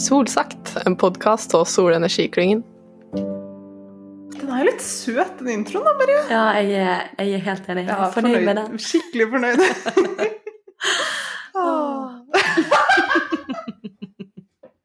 [0.00, 2.62] Solsagt, en podkast av Solenergiklyngen.
[3.12, 6.20] Den er jo litt søt, den introen da, Maria.
[6.30, 7.82] Ja, jeg er, jeg er helt enig.
[7.84, 8.78] Jeg Ja, er fornøyd med den.
[8.80, 9.60] Skikkelig fornøyd.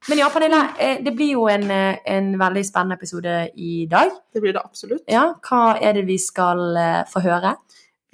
[0.06, 4.12] Men ja, Pernille, eh, det blir jo en, eh, en veldig spennende episode i dag.
[4.34, 5.02] Det blir det absolutt.
[5.10, 7.56] Ja, hva er det vi skal eh, få høre?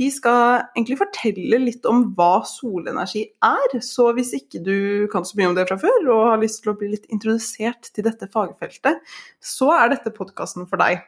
[0.01, 3.75] Vi skal egentlig fortelle litt om hva solenergi er.
[3.85, 6.71] Så hvis ikke du kan så mye om det fra før, og har lyst til
[6.73, 9.03] å bli litt introdusert til dette fagfeltet,
[9.37, 11.03] så er dette podkasten for deg.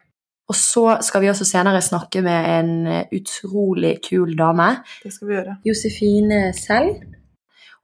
[0.51, 2.73] Og så skal vi også senere snakke med en
[3.15, 4.69] utrolig kul dame.
[5.01, 5.55] Det skal vi gjøre.
[5.65, 7.01] Josefine selv.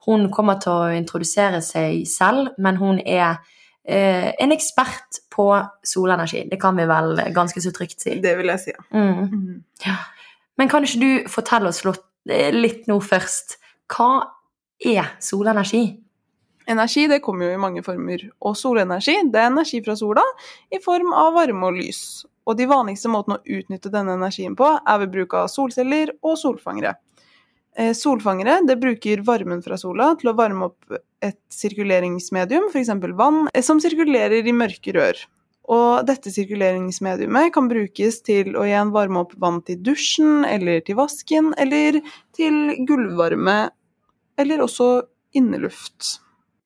[0.05, 3.39] Hun kommer til å introdusere seg selv, men hun er
[3.81, 5.49] eh, en ekspert på
[5.85, 6.45] solenergi.
[6.51, 8.19] Det kan vi vel ganske så trygt si.
[8.21, 8.75] Det vil jeg si.
[8.77, 8.87] ja.
[8.93, 9.25] Mm.
[9.33, 9.59] Mm.
[9.87, 9.97] Ja.
[10.59, 13.57] Men kan ikke du fortelle oss eh, litt nå først?
[13.89, 14.27] Hva
[14.83, 15.85] er solenergi?
[16.69, 20.21] Energi det kommer jo i mange former, og solenergi det er energi fra sola
[20.69, 22.01] i form av varme og lys.
[22.45, 26.37] Og de vanligste måtene å utnytte denne energien på er ved bruk av solceller og
[26.41, 26.95] solfangere.
[27.77, 32.89] Eh, Solfangere det bruker varmen fra sola til å varme opp et sirkuleringsmedium, f.eks.
[33.15, 35.21] vann, eh, som sirkulerer i mørke rør.
[35.69, 40.97] Og dette sirkuleringsmediumet kan brukes til å igjen varme opp vann til dusjen, eller til
[40.97, 41.99] vasken, eller
[42.35, 43.69] til gulvvarme,
[44.39, 44.89] eller også
[45.37, 46.15] inneluft.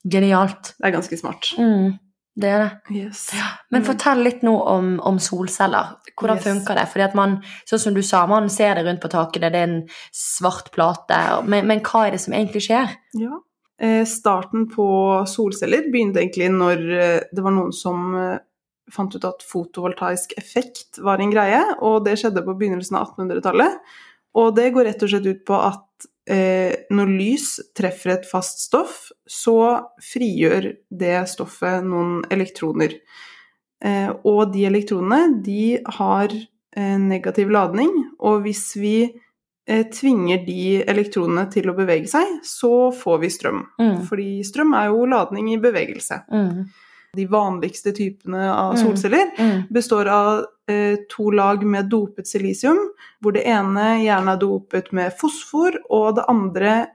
[0.07, 0.73] Genialt.
[0.79, 1.49] Det er ganske smart.
[1.59, 1.97] Mm,
[2.39, 2.95] det er det.
[2.95, 3.25] Yes.
[3.71, 3.87] Men Mm.
[3.91, 5.97] fortell litt nå om, om solceller.
[6.19, 6.43] Hvordan Yes.
[6.47, 6.87] funker det?
[6.91, 9.63] Fordi at man, sånn som du sa, man ser det rundt på taket, det er
[9.67, 11.43] en svart plate.
[11.45, 12.95] Men, men hva er det som egentlig skjer?
[13.19, 13.39] Ja.
[13.79, 18.37] Eh, starten på solceller begynte egentlig når eh, det var noen som eh,
[18.93, 23.81] fant ut at fotovoltaisk effekt var en greie, og det skjedde på begynnelsen av 1800-tallet.
[24.39, 28.63] Og det går rett og slett ut på at eh, når lys treffer et fast
[28.65, 29.57] stoff, så
[30.01, 32.97] frigjør det stoffet noen elektroner.
[33.83, 37.91] Eh, og de elektronene, de har eh, negativ ladning,
[38.23, 43.61] og hvis vi eh, tvinger de elektronene til å bevege seg, så får vi strøm.
[43.81, 43.99] Mm.
[44.07, 46.23] Fordi strøm er jo ladning i bevegelse.
[46.31, 46.63] Mm.
[47.15, 48.83] De vanligste typene av Mm.
[48.83, 49.63] solceller Mm.
[49.69, 52.77] består av eh, to lag med dopet silisium,
[53.21, 56.87] hvor det ene gjerne er dopet med fosfor, og det andre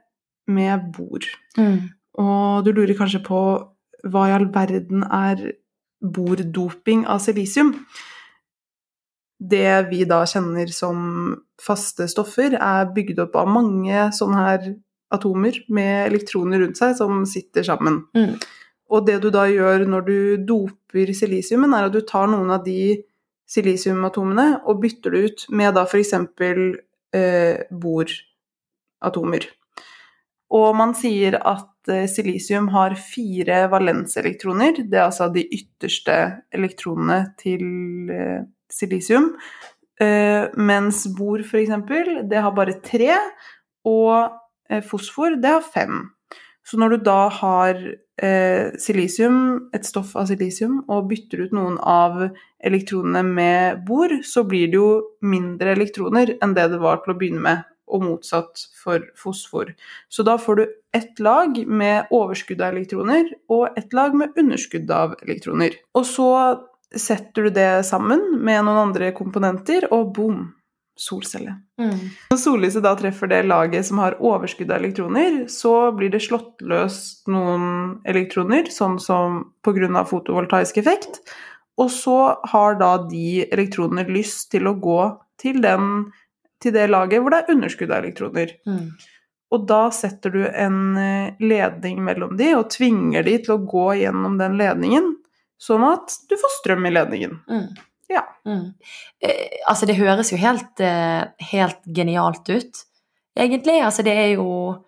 [0.48, 1.20] med bor.
[1.58, 1.90] Mm.
[2.18, 3.68] Og du lurer kanskje på
[4.06, 5.52] hva i all verden er
[6.02, 7.74] bordoping av silisium?
[9.40, 14.74] Det vi da kjenner som faste stoffer, er bygd opp av mange sånne her
[15.14, 18.02] atomer med elektroner rundt seg som sitter sammen.
[18.16, 18.34] Mm.
[18.88, 20.18] Og det du da gjør når du
[20.48, 22.96] doper silisiumen, er at du tar noen av de
[23.48, 26.14] silisiumatomene og bytter det ut med da f.eks.
[27.16, 29.48] Eh, boratomer.
[30.52, 34.82] Og man sier at eh, silisium har fire valenselektroner.
[34.84, 36.18] Det er altså de ytterste
[36.56, 39.34] elektronene til eh, silisium.
[40.00, 41.72] Eh, mens bor, f.eks.,
[42.28, 43.12] det har bare tre.
[43.88, 44.28] Og
[44.70, 46.06] eh, fosfor, det har fem.
[46.64, 47.80] Så når du da har
[48.22, 52.20] eh, silisium, et stoff av silisium, og bytter ut noen av
[52.64, 54.92] elektronene med bor, så blir det jo
[55.22, 59.72] mindre elektroner enn det det var til å begynne med, og motsatt for fosfor.
[60.12, 60.64] Så da får du
[60.96, 65.78] ett lag med overskudd av elektroner, og ett lag med underskudd av elektroner.
[65.96, 66.30] Og så
[66.88, 70.46] setter du det sammen med noen andre komponenter, og boom!
[70.98, 71.54] Solcelle.
[71.80, 72.10] Mm.
[72.32, 76.64] Når sollyset da treffer det laget som har overskudd av elektroner, så blir det slått
[76.66, 76.98] løs
[77.30, 80.04] noen elektroner, sånn som pga.
[80.08, 81.22] fotovoltaisk effekt.
[81.78, 82.18] Og så
[82.50, 85.02] har da de elektronene lyst til å gå
[85.38, 86.10] til, den,
[86.58, 88.56] til det laget hvor det er underskudd av elektroner.
[88.66, 88.90] Mm.
[89.54, 93.86] Og da setter du en eh, ledning mellom de, og tvinger de til å gå
[94.02, 95.14] gjennom den ledningen,
[95.58, 97.38] sånn at du får strøm i ledningen.
[97.48, 97.68] Mm.
[98.08, 98.24] Ja.
[98.46, 98.74] Mm.
[99.20, 102.84] Eh, altså, det høres jo helt, eh, helt genialt ut,
[103.36, 103.80] egentlig.
[103.84, 104.84] Altså, det er jo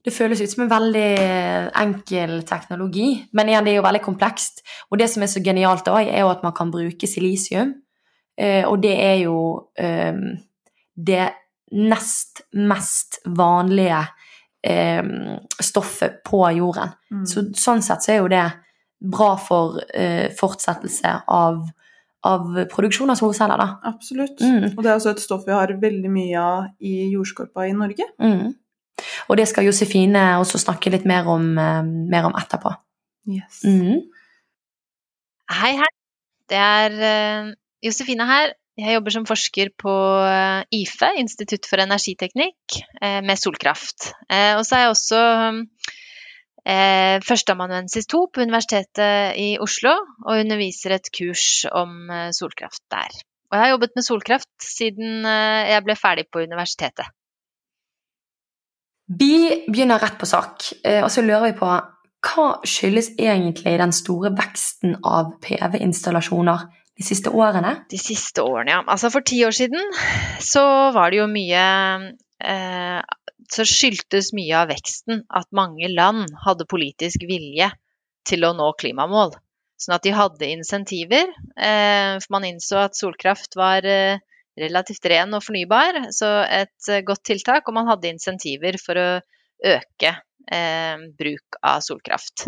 [0.00, 4.62] Det føles ut som en veldig enkel teknologi, men igjen, det er jo veldig komplekst.
[4.88, 7.74] Og det som er så genialt da, er jo at man kan bruke silisium,
[8.40, 10.16] eh, og det er jo eh,
[10.96, 11.26] det
[11.76, 14.00] nest mest vanlige
[14.62, 15.04] eh,
[15.60, 16.96] stoffet på jorden.
[17.10, 17.26] Mm.
[17.26, 18.46] Så, sånn sett så er jo det
[19.00, 21.62] bra for eh, fortsettelse av,
[22.26, 23.78] av produksjon av solceller, da.
[23.88, 24.40] Absolutt.
[24.40, 24.74] Mm.
[24.74, 28.06] Og det er også et stoff vi har veldig mye av i jordskorpa i Norge.
[28.20, 28.52] Mm.
[29.30, 32.74] Og det skal Josefine også snakke litt mer om, eh, mer om etterpå.
[33.30, 33.62] Yes.
[33.64, 34.02] Mm.
[35.60, 35.90] Hei, hei.
[36.50, 37.52] Det er eh,
[37.86, 38.54] Josefine her.
[38.80, 39.94] Jeg jobber som forsker på
[40.24, 44.12] eh, IFE, Institutt for energiteknikk, eh, med solkraft.
[44.28, 45.22] Eh, og så er jeg også
[46.64, 49.92] eh, førsteamanuensis 2 på Universitetet i Oslo
[50.26, 53.22] og underviser et kurs om eh, solkraft der.
[53.50, 57.10] Og jeg har jobbet med solkraft siden eh, jeg ble ferdig på universitetet.
[59.10, 61.70] Vi begynner rett på sak, eh, og så lurer vi på
[62.20, 66.66] hva skyldes egentlig den store veksten av PV-installasjoner
[67.00, 67.72] de siste årene?
[67.90, 68.82] De siste årene, ja.
[68.86, 69.80] Altså for ti år siden
[70.44, 70.62] så
[70.94, 71.64] var det jo mye
[72.44, 73.00] eh,
[73.50, 77.70] Så skyldtes mye av veksten at mange land hadde politisk vilje
[78.28, 79.34] til å nå klimamål.
[79.80, 81.30] Sånn at de hadde insentiver.
[81.56, 84.20] Eh, for man innså at solkraft var eh,
[84.60, 87.66] relativt ren og fornybar, så et eh, godt tiltak.
[87.66, 89.10] Og man hadde insentiver for å
[89.76, 90.16] øke
[91.20, 92.46] bruk av solkraft.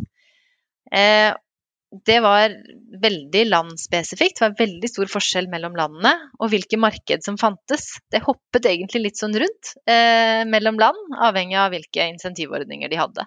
[1.92, 2.54] Det var
[3.02, 4.38] veldig landspesifikt.
[4.38, 7.98] Det var veldig stor forskjell mellom landene og hvilke marked som fantes.
[8.08, 13.26] Det hoppet egentlig litt sånn rundt eh, mellom land, avhengig av hvilke insentivordninger de hadde.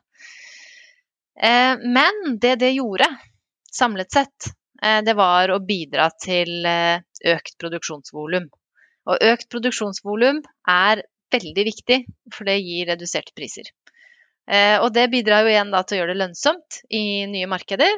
[1.38, 3.06] Eh, men det det gjorde,
[3.70, 4.50] samlet sett,
[4.82, 8.50] eh, det var å bidra til eh, økt produksjonsvolum.
[9.06, 10.42] Og økt produksjonsvolum
[10.74, 12.02] er veldig viktig,
[12.34, 13.70] for det gir reduserte priser.
[14.50, 17.94] Eh, og det bidrar jo igjen da til å gjøre det lønnsomt i nye markeder,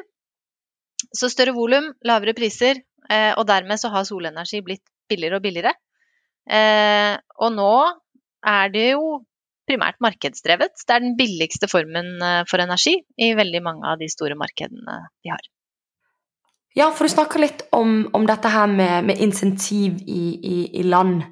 [1.14, 5.74] så større volum, lavere priser, eh, og dermed så har solenergi blitt billigere og billigere.
[6.48, 7.72] Eh, og nå
[8.46, 9.20] er det jo
[9.68, 10.80] primært markedsdrevet.
[10.86, 14.98] Det er den billigste formen eh, for energi i veldig mange av de store markedene
[15.22, 15.44] vi har.
[16.76, 20.84] Ja, for du snakker litt om, om dette her med, med insentiv i, i, i,
[20.86, 21.24] land.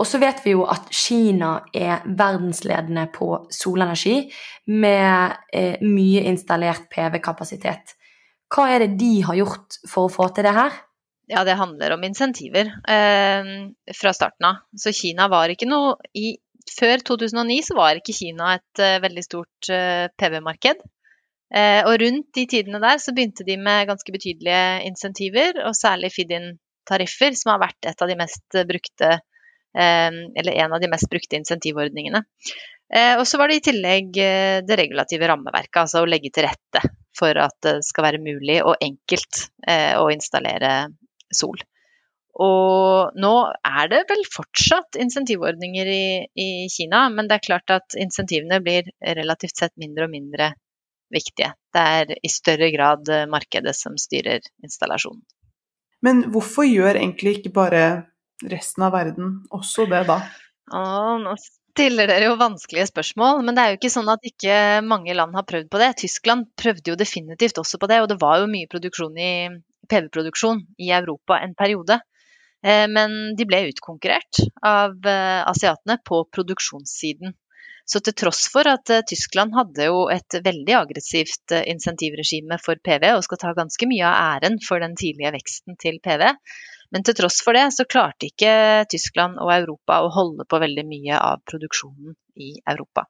[0.00, 4.30] Og så vet vi jo at Kina er verdensledende på solenergi
[4.72, 7.95] med eh, mye installert PV-kapasitet.
[8.52, 10.74] Hva er det de har gjort for å få til det her?
[11.26, 13.48] Ja, det handler om insentiver eh,
[13.98, 14.60] fra starten av.
[14.78, 19.22] Så Kina var ikke noe i, Før 2009 så var ikke Kina et uh, veldig
[19.22, 20.80] stort uh, eh, PV-marked.
[21.54, 26.10] Eh, og rundt de tidene der så begynte de med ganske betydelige insentiver, og særlig
[26.14, 30.10] feed-in-tariffer, som har vært et av de mest brukte eh,
[30.42, 32.24] eller en av de mest brukte insentivordningene.
[32.90, 34.10] Eh, og så var det i tillegg
[34.66, 36.82] det regulative rammeverket, altså å legge til rette
[37.16, 40.88] for at det skal være mulig og enkelt eh, å installere
[41.34, 41.58] sol.
[42.36, 43.32] Og nå
[43.64, 48.90] er det vel fortsatt insentivordninger i, i, Kina, men det er klart at insentivene blir
[49.00, 50.50] relativt sett mindre og mindre
[51.12, 51.54] viktige.
[51.72, 55.24] Det er i større grad markedet som styrer installasjonen.
[56.04, 57.84] Men hvorfor gjør egentlig ikke bare
[58.44, 60.20] resten av verden også det, da?
[60.76, 60.82] Å,
[61.22, 61.32] nå
[61.76, 64.56] stiller dere jo vanskelige spørsmål, men det er jo ikke sånn at ikke
[64.86, 65.92] mange land har prøvd på det.
[66.00, 69.32] Tyskland prøvde jo definitivt også på det, og det var jo mye produksjon i
[69.90, 71.98] PV-produksjon i Europa en periode.
[72.64, 77.36] Eh, men de ble utkonkurrert av eh, asiatene på produksjonssiden.
[77.86, 83.12] Så til tross for at eh, Tyskland hadde jo et veldig aggressivt insentivregime for PV,
[83.18, 86.24] og skal ta ganske mye av æren for den tidlige veksten til PV,
[86.92, 90.86] men til tross for det så klarte ikke Tyskland og Europa å holde på veldig
[90.88, 93.06] mye av produksjonen i Europa.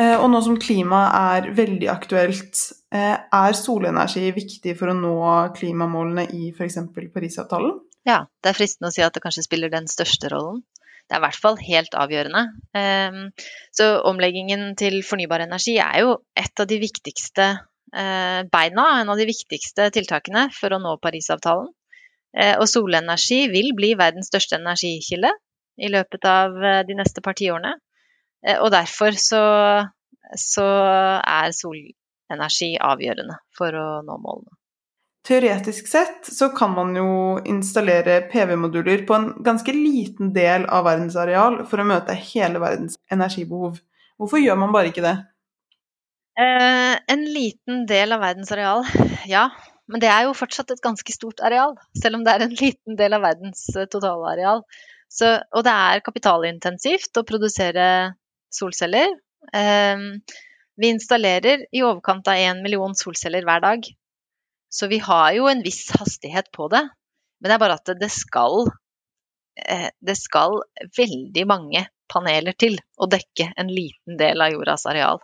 [0.00, 1.04] Eh, og nå som klima
[1.36, 2.58] er veldig aktuelt,
[2.94, 5.16] eh, er solenergi viktig for å nå
[5.58, 6.78] klimamålene i f.eks.
[7.12, 7.76] Parisavtalen?
[8.08, 10.62] Ja, det er fristende å si at det kanskje spiller den største rollen.
[11.06, 12.42] Det er i hvert fall helt avgjørende.
[12.78, 13.20] Ehm,
[13.74, 19.18] så omleggingen til fornybar energi er jo et av de viktigste Eh, beina, en av
[19.20, 21.68] de viktigste tiltakene for å nå Parisavtalen.
[22.32, 25.34] Eh, og solenergi vil bli verdens største energikilde
[25.82, 27.76] i løpet av eh, de neste par tiårene.
[28.58, 29.40] Og derfor så,
[30.34, 34.56] så er solenergi avgjørende for å nå målene.
[35.22, 37.12] Teoretisk sett så kan man jo
[37.46, 42.98] installere PV-moduler på en ganske liten del av verdens areal for å møte hele verdens
[43.14, 43.78] energibehov.
[44.18, 45.14] Hvorfor gjør man bare ikke det?
[46.40, 48.86] Eh, en liten del av verdens areal,
[49.28, 49.50] ja.
[49.90, 52.96] Men det er jo fortsatt et ganske stort areal, selv om det er en liten
[52.96, 54.62] del av verdens totale totalareal.
[55.12, 57.86] Så, og det er kapitalintensivt å produsere
[58.52, 59.12] solceller.
[59.52, 60.06] Eh,
[60.80, 63.84] vi installerer i overkant av én million solceller hver dag.
[64.72, 66.86] Så vi har jo en viss hastighet på det.
[67.40, 68.70] Men det er bare at det skal
[69.58, 70.62] eh, Det skal
[70.96, 75.20] veldig mange paneler til å dekke en liten del av jordas areal.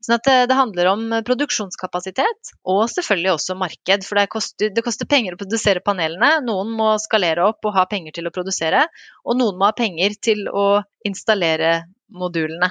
[0.00, 4.06] Sånn at det, det, handler om produksjonskapasitet, og selvfølgelig også marked.
[4.08, 6.38] For det koster, det koster, penger å produsere panelene.
[6.46, 8.86] Noen må skalere opp og ha penger til å produsere.
[9.28, 11.82] Og noen må ha penger til å installere
[12.16, 12.70] modulene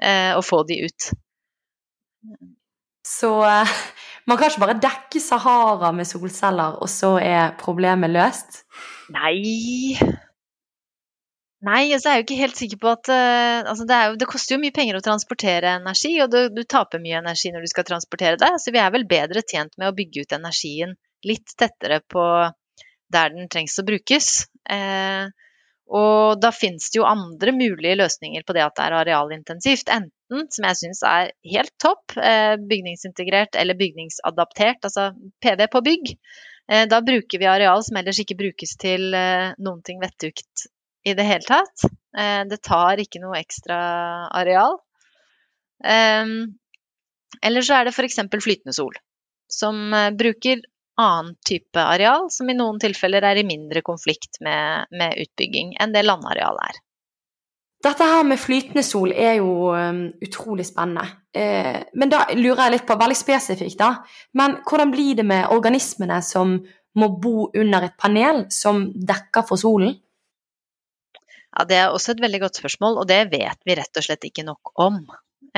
[0.00, 1.10] eh, og få de ut.
[3.04, 3.76] Så eh,
[4.30, 8.62] man kan ikke bare dekke Sahara med solceller, og så er problemet løst?
[9.12, 9.98] Nei
[11.62, 14.26] Nei, altså jeg er jo ikke helt sikker på at uh, altså det, jo, det,
[14.30, 17.70] koster jo mye penger å transportere energi, og du, du, taper mye energi når du
[17.70, 18.50] skal transportere det.
[18.58, 20.96] Så vi er vel bedre tjent med å bygge ut energien
[21.28, 22.24] litt tettere på
[23.14, 24.32] der den trengs å brukes.
[24.66, 25.30] Uh,
[25.92, 29.94] og da finnes det jo andre mulige løsninger på det at det er arealintensivt.
[29.94, 35.12] Enten, som jeg syns er helt topp, uh, bygningsintegrert eller bygningsadaptert, altså
[35.44, 36.16] PV på bygg.
[36.88, 40.70] Da bruker vi areal som ellers ikke brukes til noen ting vettugt
[41.04, 41.86] i det hele tatt.
[42.18, 43.78] Eh, det tar ikke noe ekstra
[44.30, 44.78] areal.
[47.42, 48.20] Eller så er det f.eks.
[48.42, 48.94] flytende sol,
[49.50, 50.62] som eh, bruker
[51.00, 55.94] annen type areal, som i noen tilfeller er i mindre konflikt med, med utbygging enn
[55.94, 56.80] det landareal er.
[57.82, 61.02] Dette her med flytende sol er jo um, utrolig spennende.
[61.34, 63.88] Eh, men da lurer jeg litt på, veldig spesifikt, da.
[64.38, 66.60] Men hvordan blir det med organismene som
[67.00, 69.96] må bo under et panel som dekker for solen?
[71.52, 74.24] Ja, Det er også et veldig godt spørsmål, og det vet vi rett og slett
[74.24, 75.02] ikke nok om.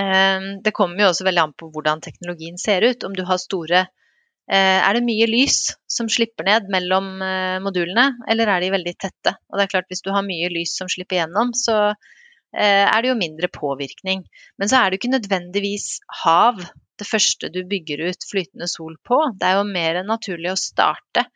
[0.01, 3.05] Ehm, det kommer jo også veldig an på hvordan teknologien ser ut.
[3.07, 8.11] Om du har store eh, Er det mye lys som slipper ned mellom eh, modulene,
[8.29, 9.37] eller er de veldig tette?
[9.51, 12.99] Og det er klart, Hvis du har mye lys som slipper gjennom, så eh, er
[13.03, 14.27] det jo mindre påvirkning.
[14.59, 15.89] Men så er det jo ikke nødvendigvis
[16.25, 16.59] hav
[16.99, 19.19] det første du bygger ut flytende sol på.
[19.39, 21.27] Det er jo mer naturlig å starte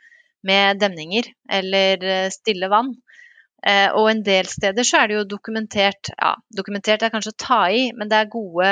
[0.47, 2.93] med demninger eller stille vann.
[3.67, 7.41] Eh, og en del steder så er det jo dokumentert Ja, dokumentert er kanskje å
[7.43, 8.69] ta i, men det er gode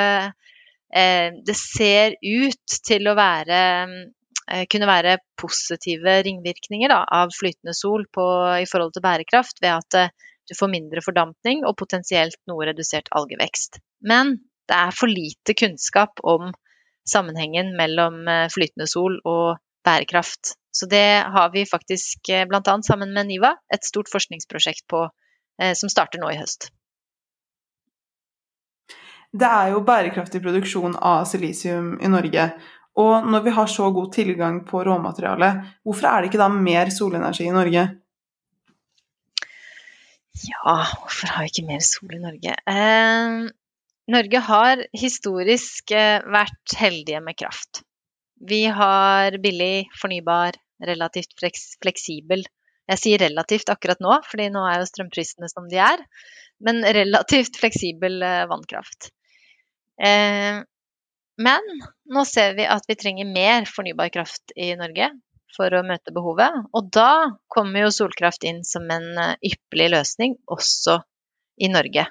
[0.95, 7.75] eh, Det ser ut til å være eh, kunne være positive ringvirkninger da, av flytende
[7.75, 8.27] sol på,
[8.63, 10.15] i forhold til bærekraft, ved at
[10.47, 13.81] du får mindre fordampning og potensielt noe redusert algevekst.
[14.07, 14.37] Men
[14.71, 16.53] det er for lite kunnskap om
[17.11, 18.23] sammenhengen mellom
[18.55, 20.55] flytende sol og bærekraft.
[20.77, 22.79] Så det har vi faktisk eh, bl.a.
[22.85, 26.69] sammen med NIVA et stort forskningsprosjekt på eh, som starter nå i høst.
[29.37, 32.51] Det er jo bærekraftig produksjon av silisium i Norge.
[32.97, 35.51] Og når vi har så god tilgang på råmateriale,
[35.85, 37.87] hvorfor er det ikke da mer solenergi i Norge?
[40.47, 42.57] Ja, hvorfor har vi ikke mer sol i Norge?
[42.69, 43.49] Eh,
[44.13, 47.83] Norge har historisk eh, vært heldige med kraft.
[48.37, 52.45] Vi har billig, fornybar, relativt fleksibel
[52.87, 56.03] Jeg sier relativt akkurat nå, fordi nå er jo strømprisene som de er.
[56.63, 59.11] Men relativt fleksibel eh, vannkraft.
[59.99, 60.61] Eh,
[61.37, 61.73] men
[62.15, 65.11] nå ser vi at vi trenger mer fornybar kraft i Norge
[65.57, 66.63] for å møte behovet.
[66.71, 71.01] Og da kommer jo solkraft inn som en eh, ypperlig løsning også
[71.59, 72.07] i Norge.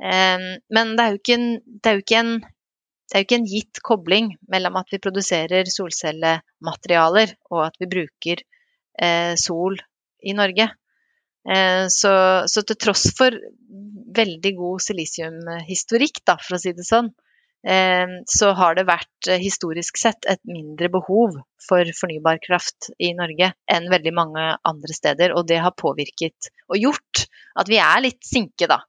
[0.00, 1.48] Men det er jo ikke en,
[1.84, 2.30] jo ikke en
[3.10, 7.88] det er jo ikke en gitt kobling mellom at vi produserer solcellematerialer og at vi
[7.90, 8.42] bruker
[9.02, 9.80] eh, sol
[10.22, 10.68] i Norge.
[11.50, 12.12] Eh, så,
[12.46, 13.34] så, til tross for
[14.14, 17.10] veldig god silisiumhistorikk, da, for å si det sånn,
[17.66, 21.34] eh, så har det vært eh, historisk sett et mindre behov
[21.66, 25.34] for fornybar kraft i Norge enn veldig mange andre steder.
[25.34, 27.26] Og det har påvirket og gjort
[27.58, 28.84] at vi er litt sinke da,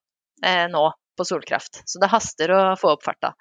[0.45, 1.81] eh, nå på solkraft.
[1.89, 3.33] Så det haster å få opp farta.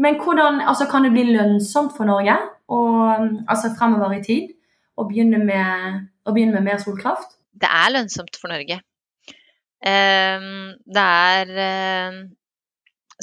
[0.00, 2.34] Men hvordan altså, kan det bli lønnsomt for Norge
[2.72, 4.50] og, altså fremover i tid
[4.98, 7.36] å begynne, med, å begynne med mer solkraft?
[7.54, 8.80] Det er lønnsomt for Norge.
[9.84, 11.50] Um, det er
[12.08, 12.22] um,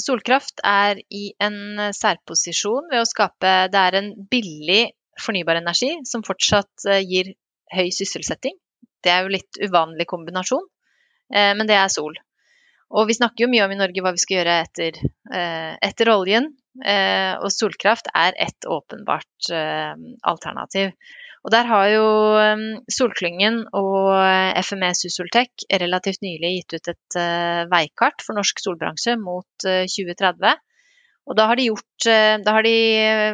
[0.00, 4.84] Solkraft er i en særposisjon ved å skape Det er en billig
[5.20, 7.34] fornybar energi som fortsatt uh, gir
[7.74, 8.54] høy sysselsetting.
[9.02, 10.64] Det er jo litt uvanlig kombinasjon,
[11.34, 12.14] uh, men det er sol.
[12.92, 14.98] Og vi snakker jo mye om i Norge hva vi skal gjøre etter,
[15.32, 16.50] eh, etter oljen.
[16.84, 19.92] Eh, og solkraft er et åpenbart eh,
[20.28, 20.92] alternativ.
[21.42, 22.02] Og der har jo
[22.94, 24.12] Solklyngen og
[24.62, 27.16] FME Susoltech relativt nylig gitt ut et
[27.66, 30.60] veikart for norsk solbransje mot 2030.
[31.26, 32.06] Og da har, de gjort,
[32.46, 32.76] da har de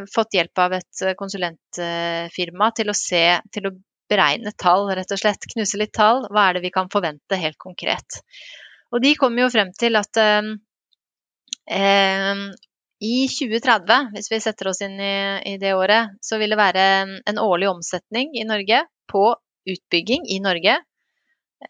[0.08, 3.74] fått hjelp av et konsulentfirma til å se, til å
[4.08, 5.44] beregne tall, rett og slett.
[5.52, 6.24] Knuse litt tall.
[6.32, 8.22] Hva er det vi kan forvente helt konkret?
[8.95, 10.52] Og de kommer jo frem til at eh,
[11.76, 12.47] eh,
[13.04, 15.16] i 2030, hvis vi setter oss inn i,
[15.52, 16.87] i, det året, så vil det være
[17.30, 19.28] en årlig omsetning i Norge på
[19.68, 20.75] utbygging i Norge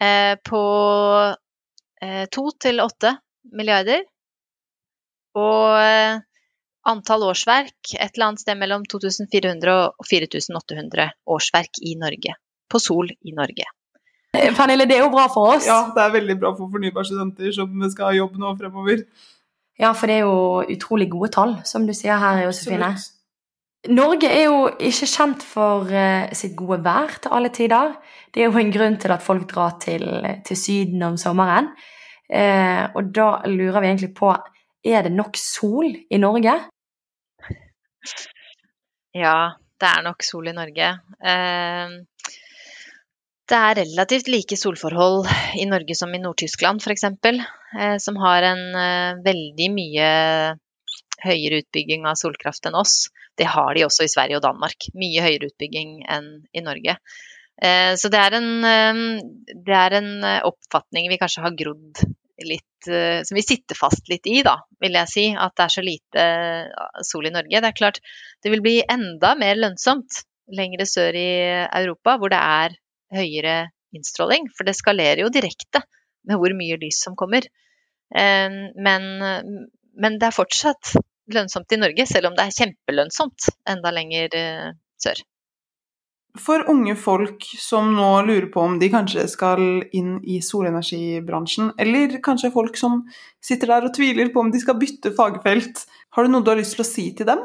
[0.00, 0.62] eh, på
[2.02, 3.12] eh, to til åtte
[3.52, 4.06] milliarder.
[5.38, 6.20] Og eh,
[6.88, 12.38] antall årsverk et eller annet sted mellom 2400 og 4800 årsverk i Norge.
[12.68, 13.68] På Sol i Norge.
[14.58, 15.66] Pernille, det er jo bra for oss.
[15.68, 19.04] Ja, det er veldig bra for fornybarstudenter som skal ha jobb nå fremover.
[19.78, 22.90] Ja, for det er jo utrolig gode tall, som du sier her, Josefine.
[23.94, 27.94] Norge er jo ikke kjent for uh, sitt gode vær til alle tider.
[28.34, 30.04] Det er jo en grunn til at folk drar til,
[30.44, 31.70] til Syden om sommeren.
[32.28, 34.28] Eh, og da lurer vi egentlig på
[34.84, 36.54] er det nok sol i Norge?
[39.16, 39.38] Ja,
[39.80, 40.90] det er nok sol i Norge.
[41.22, 41.96] Uh,
[43.48, 48.64] det er relativt like solforhold i Norge som i Nord-Tyskland f.eks., eh, som har en
[48.76, 50.10] eh, veldig mye
[51.24, 53.08] høyere utbygging av solkraft enn oss.
[53.38, 54.90] Det har de også i Sverige og Danmark.
[54.98, 56.98] Mye høyere utbygging enn i Norge.
[57.62, 58.50] Eh, så det er en,
[59.48, 60.10] det er en
[60.46, 62.04] oppfatning vi kanskje har grodd
[62.46, 62.64] litt
[63.26, 65.24] Som vi sitter fast litt i, da, vil jeg si.
[65.34, 66.26] At det er så lite
[67.02, 67.50] sol i Norge.
[67.50, 67.98] Det er klart
[68.44, 70.20] det vil bli enda mer lønnsomt
[70.54, 71.32] lengre sør i
[71.66, 72.76] Europa, hvor det er
[73.14, 75.82] høyere innstråling, for det skalerer jo direkte
[76.28, 77.46] med hvor mye lys som kommer.
[78.12, 80.92] Men, men det er fortsatt
[81.34, 85.20] lønnsomt i Norge, selv om det er kjempelønnsomt enda lenger eh, sør.
[86.38, 89.62] For unge folk som nå lurer på om de kanskje skal
[89.96, 93.00] inn i solenergibransjen, eller kanskje folk som
[93.44, 95.82] sitter der og tviler på om de skal bytte fagfelt,
[96.14, 97.42] har du noe du har lyst til å si til dem?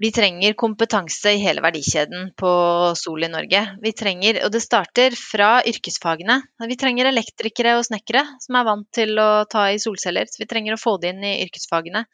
[0.00, 2.50] Vi trenger kompetanse i hele verdikjeden på
[2.96, 3.60] Sol i Norge.
[3.82, 6.38] Vi trenger, og det starter fra yrkesfagene.
[6.70, 10.30] Vi trenger elektrikere og snekkere som er vant til å ta i solceller.
[10.30, 12.06] Så vi trenger å få det inn i yrkesfagene.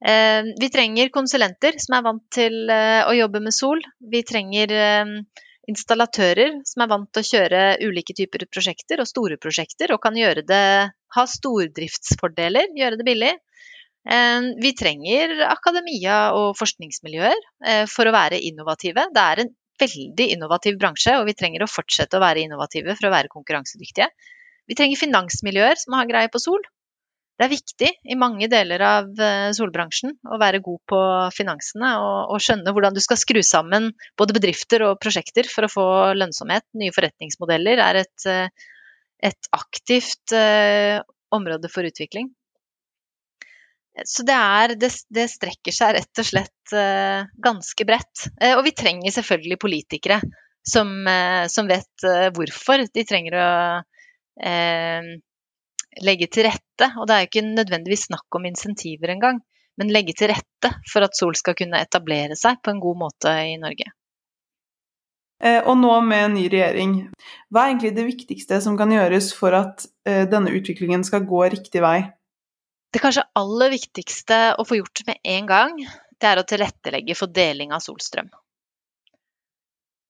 [0.00, 3.78] Eh, vi trenger konsulenter som er vant til eh, å jobbe med sol.
[4.10, 5.14] Vi trenger eh,
[5.70, 10.18] installatører som er vant til å kjøre ulike typer prosjekter og store prosjekter, og kan
[10.18, 10.64] det,
[11.14, 13.32] ha stordriftsfordeler, gjøre det billig.
[14.08, 19.06] Eh, vi trenger akademia og forskningsmiljøer eh, for å være innovative.
[19.12, 23.08] Det er en veldig innovativ bransje, og vi trenger å fortsette å være innovative for
[23.08, 24.08] å være konkurransedyktige.
[24.70, 26.62] Vi trenger finansmiljøer som har greie på sol.
[27.40, 31.00] Det er viktig i mange deler av eh, solbransjen å være god på
[31.36, 35.72] finansene og, og skjønne hvordan du skal skru sammen både bedrifter og prosjekter for å
[35.72, 36.68] få lønnsomhet.
[36.76, 38.28] Nye forretningsmodeller er et,
[39.24, 40.36] et aktivt
[41.32, 42.28] område for utvikling.
[44.04, 48.26] Så det, er, det, det, strekker seg rett og slett uh, ganske bredt.
[48.40, 50.20] Uh, og vi trenger selvfølgelig politikere
[50.66, 53.50] som, uh, som vet hvorfor de trenger å
[56.00, 56.86] legge til rette.
[56.96, 59.42] Og det er jo ikke nødvendigvis snakk om insentiver engang,
[59.76, 63.34] men legge til rette for at sol skal kunne etablere seg på en god måte
[63.50, 63.90] i Norge.
[65.40, 66.94] Og nå med ny regjering,
[67.52, 71.84] hva er egentlig det viktigste som kan gjøres for at denne utviklingen skal gå riktig
[71.84, 71.98] vei?
[72.90, 75.76] Det kanskje aller viktigste å få gjort med en gang,
[76.20, 78.30] det er å tilrettelegge for deling av solstrøm.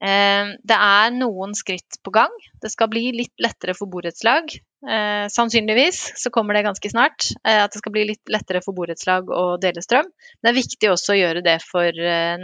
[0.01, 2.33] Eh, det er noen skritt på gang.
[2.63, 4.49] Det skal bli litt lettere for borettslag.
[4.81, 7.27] Eh, sannsynligvis så kommer det ganske snart.
[7.45, 10.09] Eh, at det skal bli litt lettere for borettslag å dele strøm.
[10.41, 11.93] Det er viktig også å gjøre det for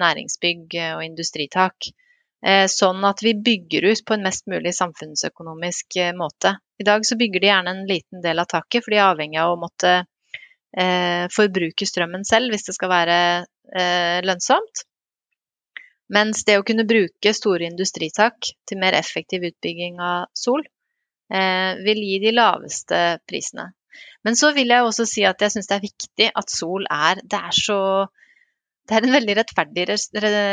[0.02, 1.88] næringsbygg og industritak.
[2.70, 6.52] Sånn at vi bygger ut på en mest mulig samfunnsøkonomisk måte.
[6.78, 9.40] I dag så bygger de gjerne en liten del av taket, for de er avhengig
[9.40, 9.94] av å måtte
[11.32, 13.18] forbruke strømmen selv hvis det skal være
[13.74, 14.84] eh, lønnsomt.
[16.12, 20.62] Mens det å kunne bruke store industritak til mer effektiv utbygging av sol,
[21.32, 23.72] eh, vil gi de laveste prisene.
[24.22, 27.22] Men så vil jeg også si at jeg syns det er viktig at sol er
[27.24, 27.80] Det er så
[28.86, 29.86] Det er en veldig rettferdig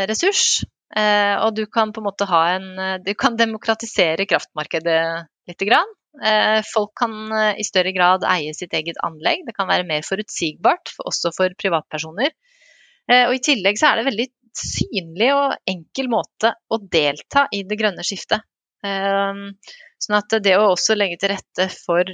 [0.10, 0.64] ressurs.
[0.96, 5.92] Eh, og du kan på en måte ha en Du kan demokratisere kraftmarkedet lite grann.
[6.22, 9.48] Eh, folk kan eh, i større grad eie sitt eget anlegg.
[9.48, 12.34] Det kan være mer forutsigbart, også for privatpersoner.
[13.10, 17.64] Eh, og I tillegg så er det veldig synlig og enkel måte å delta i
[17.66, 18.46] det grønne skiftet.
[18.84, 22.10] Sånn at det å også legge til rette for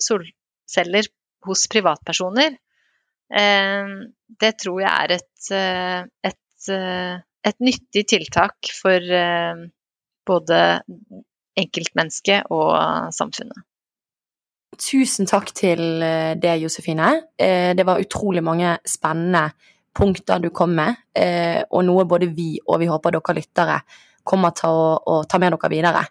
[0.00, 1.08] solceller
[1.44, 2.54] hos privatpersoner,
[3.28, 5.50] det tror jeg er et,
[6.30, 6.70] et,
[7.50, 9.12] et nyttig tiltak for
[10.30, 10.62] både
[11.60, 12.72] enkeltmennesket og
[13.14, 13.66] samfunnet.
[14.80, 15.82] Tusen takk til
[16.40, 17.10] det, Josefine.
[17.36, 19.50] Eh, det var utrolig mange spennende
[19.96, 23.80] punkter du kom med, eh, og noe både vi og vi håper dere lyttere
[24.24, 26.04] kommer til å, å ta med dere videre.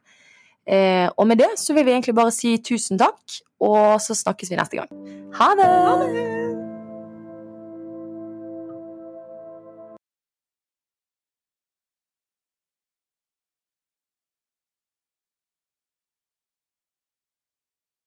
[0.70, 4.60] Og med det så vil vi egentlig bare si tusen takk, og så snakkes vi
[4.60, 4.94] neste gang.
[5.40, 5.66] Ha det!
[5.66, 6.49] Ha det!